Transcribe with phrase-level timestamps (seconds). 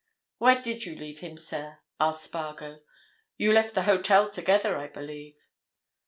[0.39, 2.79] "Where did you leave him, sir?" asked Spargo.
[3.37, 5.35] "You left the hotel together, I believe?"